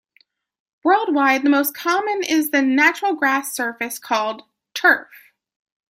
Worldwide, 0.83 1.43
the 1.43 1.49
most 1.51 1.75
common 1.75 2.23
is 2.23 2.49
a 2.53 2.63
natural 2.63 3.13
grass 3.13 3.53
surface, 3.53 3.99
called 3.99 4.41
"turf". 4.73 5.31